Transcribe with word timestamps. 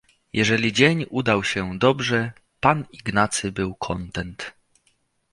"Jeżeli 0.33 0.73
dzień 0.73 1.05
udał 1.09 1.43
się 1.43 1.79
dobrze, 1.79 2.31
pan 2.59 2.85
Ignacy 2.91 3.51
był 3.51 3.75
kontent." 3.75 4.53